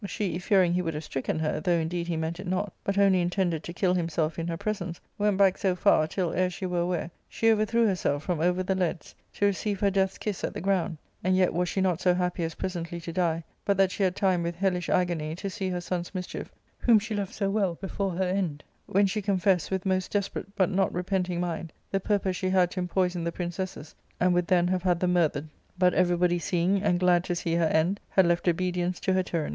she, 0.07 0.39
fearing 0.39 0.73
he 0.73 0.81
would 0.81 0.95
have 0.95 1.03
stricken 1.03 1.37
her, 1.37 1.59
though 1.59 1.77
indeed 1.77 2.07
he 2.07 2.17
meant 2.17 2.39
it 2.39 2.47
not, 2.47 2.73
but 2.83 2.97
only 2.97 3.21
intended 3.21 3.63
to 3.63 3.71
kill 3.71 3.93
himself 3.93 4.39
in 4.39 4.47
her 4.47 4.57
presence, 4.57 4.99
went 5.19 5.37
back 5.37 5.59
so 5.59 5.75
far, 5.75 6.07
till, 6.07 6.33
ere 6.33 6.49
she 6.49 6.65
were 6.65 6.79
aware, 6.79 7.11
she 7.29 7.51
overthrew 7.51 7.85
her 7.85 7.95
self 7.95 8.23
from 8.23 8.39
over 8.39 8.63
the 8.63 8.73
leads, 8.73 9.13
to 9.31 9.45
receive 9.45 9.79
her 9.79 9.91
death's 9.91 10.17
kiss 10.17 10.43
at 10.43 10.55
the 10.55 10.59
ground; 10.59 10.97
and 11.23 11.35
yet 11.37 11.53
was 11.53 11.69
she 11.69 11.79
not 11.79 12.01
so 12.01 12.15
happy 12.15 12.43
as 12.43 12.55
presently 12.55 12.99
to 12.99 13.13
die, 13.13 13.43
but 13.63 13.77
that 13.77 13.91
she 13.91 14.01
had 14.01 14.15
time, 14.15 14.41
with 14.41 14.55
hellish 14.55 14.89
agony, 14.89 15.35
to 15.35 15.51
see 15.51 15.69
her 15.69 15.79
son's 15.79 16.15
mischief, 16.15 16.51
whom 16.79 16.97
she 16.97 17.13
loved 17.13 17.35
so 17.35 17.47
well, 17.51 17.75
before 17.75 18.09
her 18.13 18.23
end; 18.23 18.63
when 18.87 19.05
she 19.05 19.21
confessed, 19.21 19.69
with 19.69 19.85
most 19.85 20.09
desperate 20.11 20.47
but 20.55 20.71
not 20.71 20.91
repenting 20.91 21.39
mind, 21.39 21.71
the 21.91 21.99
purpose 21.99 22.35
she 22.35 22.49
had 22.49 22.71
to 22.71 22.81
impoison 22.81 23.23
the 23.23 23.31
princesses, 23.31 23.93
and 24.19 24.33
would 24.33 24.47
then 24.47 24.67
have 24.67 24.81
had 24.81 24.99
them 24.99 25.13
murthered. 25.13 25.47
But 25.77 25.93
everybody 25.93 26.39
seeing, 26.39 26.81
and 26.81 26.99
glad 26.99 27.23
to 27.25 27.35
see, 27.35 27.53
her 27.53 27.65
end, 27.65 27.99
had 28.09 28.25
left 28.25 28.47
obedience 28.47 28.99
to* 29.01 29.13
her 29.13 29.21
tyranny. 29.21 29.49